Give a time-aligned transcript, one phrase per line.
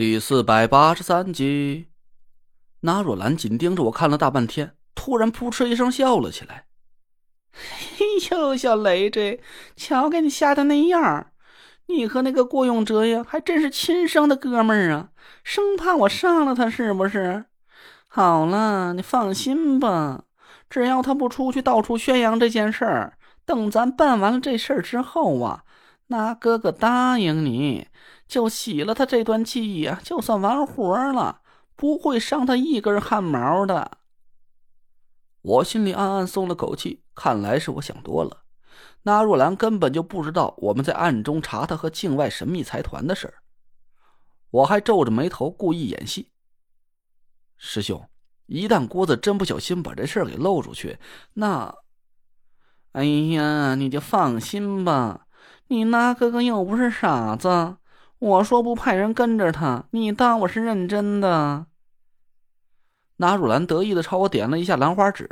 [0.00, 1.88] 第四百八十三集，
[2.80, 6.64] 那若兰紧盯着我看了大半天，突然扑哧一声笑了起来。
[7.52, 9.38] 嘿呦，小雷子，
[9.76, 11.32] 瞧给你吓的那样
[11.88, 15.10] 你和那个郭永哲呀，还真是亲生的哥们儿啊！
[15.44, 17.44] 生怕我杀了他，是不是？
[18.08, 20.24] 好了，你放心吧，
[20.70, 25.64] 只要他不出去到处宣扬这件事儿，等咱办完了这事儿之后啊，
[26.06, 27.88] 那哥哥答应你。
[28.30, 31.42] 就洗了他这段记忆啊，就算完活了，
[31.74, 33.98] 不会伤他一根汗毛的。
[35.42, 38.44] 我心里暗暗松了口气，看来是我想多了。
[39.02, 43.34] 那若兰根本就不知道我们在暗中查他和境外神秘财团的事儿，
[44.50, 46.30] 我还皱着眉头故意演戏。
[47.56, 48.08] 师兄，
[48.46, 51.00] 一旦郭子真不小心把这事给漏出去，
[51.32, 51.74] 那……
[52.92, 55.26] 哎呀，你就放心吧，
[55.66, 57.78] 你那哥哥又不是傻子。
[58.20, 61.64] 我说不派人跟着他，你当我是认真的？
[63.16, 65.26] 纳汝兰得意的朝我点了一下兰花指。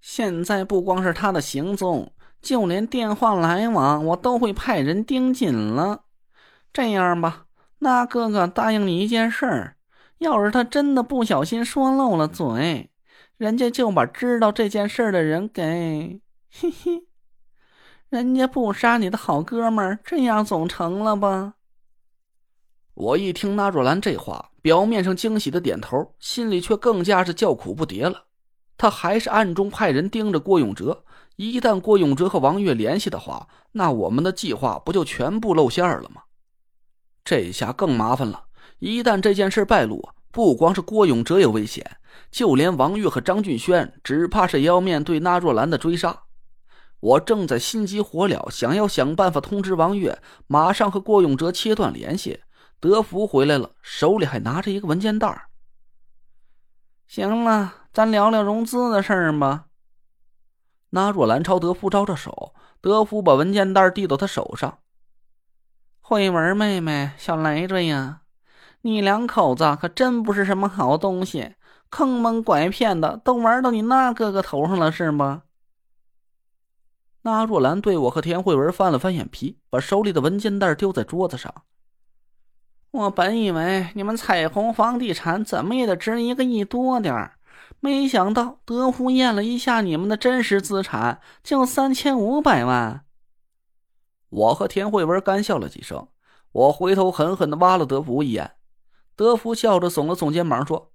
[0.00, 6.04] 现在不光是他的行踪，就连电话来往，我都会派人盯紧了。
[6.72, 7.46] 这样吧，
[7.80, 9.76] 那哥哥答应你一件事儿：
[10.18, 12.88] 要是他真的不小心说漏了嘴，
[13.36, 16.20] 人家就把知道这件事的人给……
[16.52, 17.02] 嘿嘿，
[18.08, 21.54] 人家不杀你的好哥们儿，这样总成了吧？
[22.94, 28.24] 我一听纳若兰这话，表面上惊喜的点头，心里却更加是叫苦不迭了。
[28.76, 31.04] 他还是暗中派人盯着郭永哲，
[31.36, 36.22] 一旦郭永哲和王月联系的话，那我们的计划不就全部露馅了吗？
[37.24, 38.44] 这下更麻烦了。
[38.78, 41.98] 一旦这件事败露，不光是郭永哲有危险，
[42.30, 46.24] 就连王月和张俊轩，只怕是也要面对纳若兰的追杀。
[47.00, 52.40] 我正在心急火燎，想要想办法通知王月，马上和郭永哲切断联系。
[52.82, 55.46] 德福回来了，手里还拿着一个文件袋。
[57.06, 59.66] 行了，咱聊聊融资的事儿吧。
[60.90, 64.80] 那若兰朝德福招招手，德福把文件袋递到他手上。
[66.00, 68.22] 慧文妹妹，小累赘呀，
[68.80, 71.54] 你两口子可真不是什么好东西，
[71.88, 75.44] 坑蒙拐骗的都玩到你那哥哥头上了，是吗？
[77.20, 81.62] 那若兰对我和田慧文翻了翻眼皮，把手里的文件袋丢在桌子上。
[82.92, 87.38] 我本以为你们彩虹房地产怎么也得值一个亿多点儿，
[87.80, 93.06] 没想到德福验了一下你们的真实资产，就三千五百万。
[94.28, 96.06] 我和田慧文干笑了几声，
[96.52, 98.56] 我回头狠狠的挖了德福一眼。
[99.16, 100.92] 德福笑着耸了耸肩膀说：“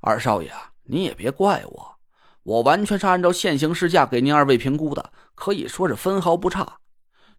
[0.00, 0.52] 二少爷，
[0.84, 1.96] 你也别怪我，
[2.44, 6.76] 我完全是按照现行市价给您二位评估的，可以说是分毫不差。”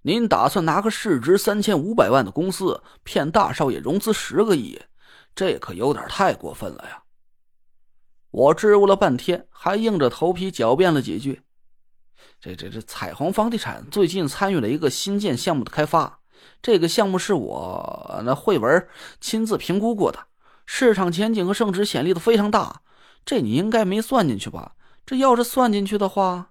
[0.04, 4.82] 您打算拿个市值三千五百万的公司骗大少爷融资十个亿，
[5.36, 7.04] 这可有点太过分了呀！
[8.32, 11.42] 我支吾了半天，还硬着头皮狡辩了几句。
[12.40, 16.20] 这、这、这彩虹房地产最近参与了一个新建项目的开发，
[16.64, 18.88] 这个项目是我那慧文
[19.20, 20.26] 亲自评估过的，
[20.66, 22.82] 市场前景和升值潜力都非常大。
[23.24, 24.74] 这你应该没算进去吧？
[25.06, 26.51] 这要是算进去的话……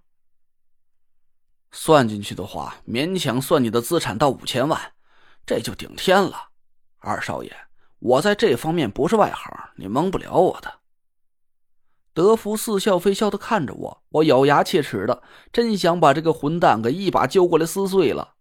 [1.73, 4.93] 算进去的话，勉强算你的资产到五千万，
[5.47, 6.49] 这就顶天了。
[6.99, 7.51] 二少爷，
[7.99, 10.81] 我在这方面不是外行，你蒙不了我的。
[12.13, 15.23] 德福似笑非笑的看着我，我咬牙切齿的，
[15.53, 18.35] 真想把这个混蛋给一把揪过来撕碎了。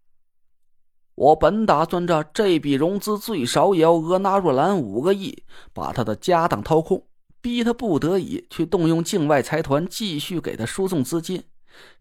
[1.14, 7.08] 我本打算着这笔融资最少也要讹纳若兰五个亿，把他的家当掏空，
[7.42, 11.44] 逼他不得已去动用境外财团继续给他输送资金，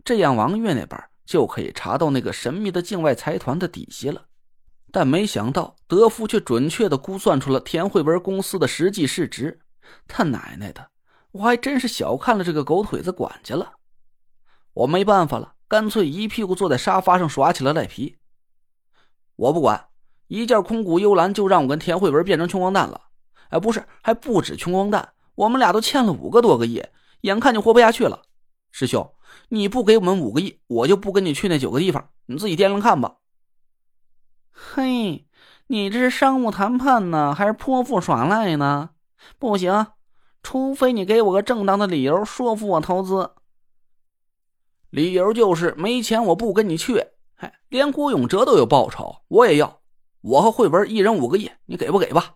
[0.03, 1.01] 这样王月那边。
[1.29, 4.29] 就可以查到那个神秘的境外财团的底细了，
[4.91, 9.61] 但没想到德福却准确的估算出了田慧文公司的实际市值。
[10.07, 10.89] 他奶奶的，
[11.33, 13.75] 我还真是小看了这个狗腿子管家了。
[14.73, 18.17] 我没办法了，干脆一屁股坐在沙发上耍起了赖皮。
[19.37, 19.89] 我不管，
[20.29, 23.03] 一件空谷幽兰就让我跟田慧文变成穷光蛋了。
[23.51, 26.83] 哎，不是，还不止穷光蛋，我们俩都欠了五个多个亿，
[27.21, 28.23] 眼看就活不下去了。
[28.73, 29.13] 师兄。
[29.49, 33.17] 你不给我们五个亿，我就不跟你去那九个地方，你自己掂量看吧。
[34.51, 35.27] 嘿，
[35.69, 38.91] 你这是商务谈判呢，还是泼妇耍赖呢？
[39.39, 39.89] 不行，
[40.43, 43.33] 除非你给我个正当的理由说服我投资。
[44.91, 47.05] 理由就是没钱，我不跟你去。
[47.35, 49.81] 嗨，连郭永哲都有报酬，我也要。
[50.21, 52.35] 我和慧文一人五个亿，你给不给吧？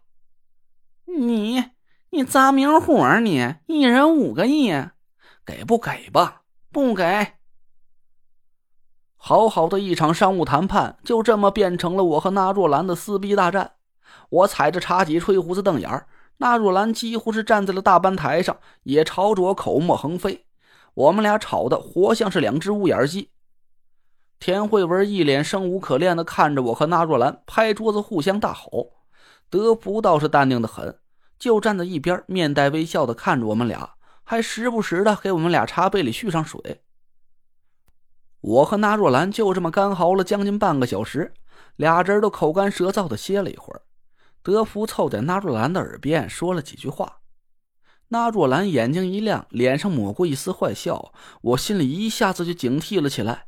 [1.06, 1.64] 你
[2.10, 3.18] 你砸明火啊！
[3.18, 4.70] 你一人五个亿，
[5.44, 6.41] 给不给吧？
[6.72, 7.34] 不给！
[9.18, 13.72] 好好的一场商务谈判，就这么变成了我和那若兰的撕逼大战。
[14.30, 16.06] 我踩着茶几，吹胡子瞪眼儿。
[16.38, 20.46] 那若兰几乎是站在了大班台上，也朝着我口沫横飞。
[20.94, 23.30] 我们俩吵得活像是两只乌眼鸡。
[24.40, 28.92] 田慧文一脸生无可恋的看着我和那若兰，拍桌子互相大吼。
[29.50, 30.98] 德福倒是淡定的很，
[31.38, 36.82] 就站在一边，面带微笑的看着我们俩，还时不时的给我们俩茶杯里续上水。
[38.40, 41.32] 我和那若兰就这么干嚎了将近半个小时，
[41.76, 43.82] 俩人都口干舌燥的歇了一会儿。
[44.42, 47.20] 德福凑在那若兰的耳边说了几句话，
[48.08, 53.46] 那若兰眼睛一亮，脸上抹过一丝坏笑，我心里一下子就警惕了起来。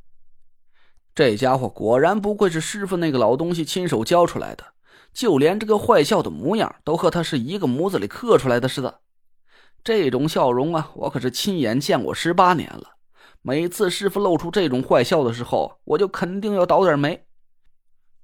[1.12, 4.75] 这家伙果然不愧是师傅那个老东西亲手教出来的，
[5.12, 9.00] 就连这个坏笑的模样都和他是一个模子里刻出来的似的。
[9.84, 12.96] 这种笑容啊，我可是亲眼见过十八年了。
[13.42, 17.26] 每次师傅露出这种坏笑的时候，我就肯定要倒点霉。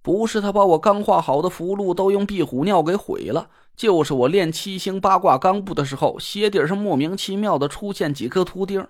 [0.01, 8.89] 不是他把我刚画好的符箓都用壁虎尿给毁了，就是我练七星八卦钢步的时候，鞋底上莫名其妙的出现几颗图钉。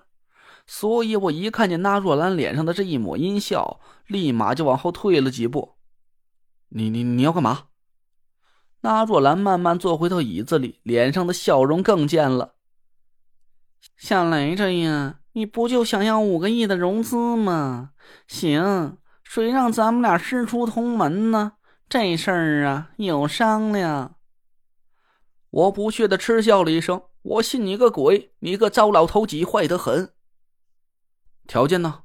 [0.65, 5.73] 所以我一看见那若兰脸上的这一抹阴笑，立马就往后退了几步。
[6.69, 7.63] 你你你要干嘛？
[8.79, 12.53] 那若兰慢慢坐回到椅子里，脸上的笑容更贱了。
[13.97, 15.17] 小雷着呀。
[15.33, 17.91] 你不就想要五个亿的融资吗？
[18.27, 21.53] 行，谁让咱们俩师出同门呢？
[21.87, 24.17] 这事儿啊，有商量。
[25.49, 28.33] 我不屑的嗤笑了一声：“我信你个鬼！
[28.39, 30.11] 你个糟老头子，坏得很。”
[31.47, 32.01] 条件呢？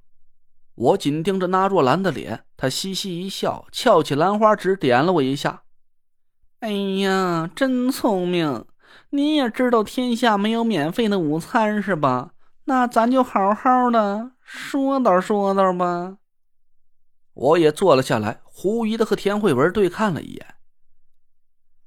[0.77, 5.65] 我紧盯着那若兰的脸，她嘻嘻一笑，翘起兰花指点了我一下
[6.61, 8.65] ：“哎呀，真聪明！
[9.11, 12.33] 你也知道天下没有免费的午餐是吧？”
[12.69, 16.19] 那咱就好好的说道说道吧。
[17.33, 20.55] 我也坐了下来，狐疑的和田慧文对看了一眼。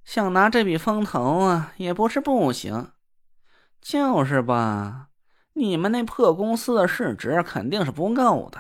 [0.06, 2.92] 想拿这笔风投啊，也不是不行，
[3.82, 5.08] 就是吧？
[5.54, 8.60] 你们那破公司的市值肯定是不够的，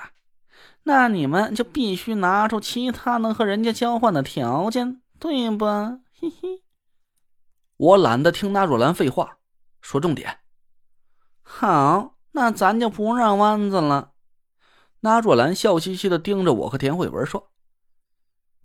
[0.83, 5.99] 那你们就必须拿出其他能和人家交换的条件，对吧？
[6.19, 6.61] 嘿嘿。
[7.79, 9.37] 我懒得听那若兰废话，
[9.79, 10.39] 说重点。
[11.41, 14.11] 好，那咱就不绕弯子了。
[14.99, 17.51] 那若兰笑嘻嘻的盯着我和田慧文说：“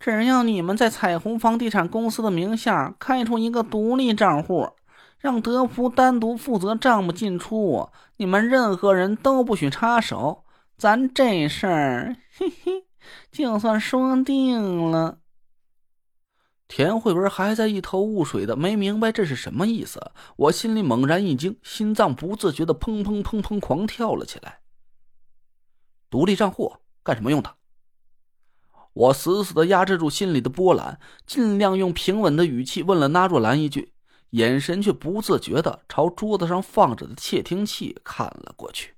[0.00, 4.68] 只要你们在彩虹房地产公司的名下开出一个独立账户，
[5.20, 10.44] 让德福单独负责账目进出，你们任何人都不许插手，
[10.76, 12.84] 咱这事儿，嘿嘿，
[13.30, 15.18] 就算说定了。”
[16.66, 20.12] 田慧文还在一头雾水的，没明白这是什么意思。
[20.36, 24.60] 我心里猛然一惊，心脏不自觉的砰砰砰砰狂跳了起来。
[26.10, 27.54] 独立账户干什么用的？
[28.94, 33.92] 我死死的压制住心里的波澜，尽量用平稳的语气问了那若兰一句，
[34.30, 38.93] 眼神却不自觉的朝桌子上放着的窃听器看了过去。